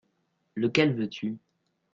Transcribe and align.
Lequel 0.55 0.95
veux-tu? 0.95 1.37